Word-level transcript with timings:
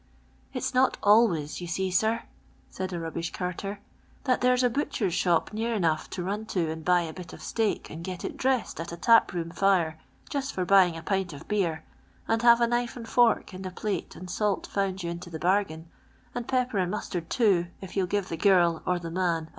"It 0.55 0.63
*8 0.63 0.73
not 0.73 0.97
always, 1.03 1.61
you 1.61 1.67
see, 1.67 1.91
sir," 1.91 2.23
said 2.71 2.91
a 2.91 2.99
rubbish 2.99 3.31
carter, 3.31 3.81
"that 4.23 4.41
there's 4.41 4.63
a 4.63 4.69
butcher's 4.71 5.13
shop 5.13 5.53
near 5.53 5.75
enough 5.75 6.09
to 6.09 6.23
run 6.23 6.47
to 6.47 6.71
and 6.71 6.83
buy 6.83 7.01
a 7.01 7.13
bit 7.13 7.33
of 7.33 7.43
steak 7.43 7.91
and 7.91 8.03
get 8.03 8.25
it 8.25 8.35
dressed 8.35 8.79
at 8.79 8.91
a 8.91 8.97
tap 8.97 9.31
room 9.31 9.51
fire, 9.51 9.99
just 10.27 10.53
for 10.53 10.65
buying 10.65 10.97
a 10.97 11.03
pint 11.03 11.33
of 11.33 11.47
beer, 11.47 11.85
and 12.27 12.41
have 12.41 12.59
a 12.61 12.65
knife 12.65 12.97
and 12.97 13.07
fork, 13.09 13.53
and 13.53 13.63
a 13.63 13.69
plate, 13.69 14.15
and 14.15 14.31
salt 14.31 14.65
found 14.65 15.03
you 15.03 15.13
iriCo 15.13 15.29
the 15.29 15.37
bargain, 15.37 15.87
and 16.33 16.47
pepj)er 16.47 16.81
and 16.81 16.89
mustard 16.89 17.29
too, 17.29 17.67
if 17.79 17.95
you 17.95 18.07
*11 18.07 18.09
give 18.09 18.29
the 18.29 18.37
girl 18.37 18.81
or 18.87 18.97
the 18.97 19.11
man 19.11 19.43
Id. 19.43 19.49